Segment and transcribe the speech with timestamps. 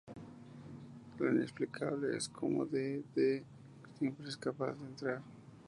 [1.19, 3.45] Lo inexplicable es cómo Dee Dee
[3.99, 5.21] siempre es capaz de entrar.